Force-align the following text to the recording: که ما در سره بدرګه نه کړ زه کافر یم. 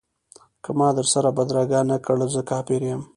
که 0.63 0.71
ما 0.77 0.87
در 0.97 1.05
سره 1.13 1.29
بدرګه 1.37 1.79
نه 1.89 1.97
کړ 2.05 2.17
زه 2.33 2.41
کافر 2.49 2.81
یم. 2.89 3.01